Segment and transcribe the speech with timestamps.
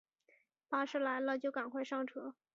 [0.67, 2.33] 巴士来了就赶快上车